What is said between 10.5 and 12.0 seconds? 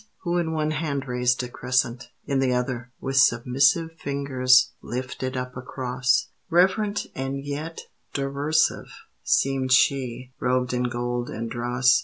in gold and dross.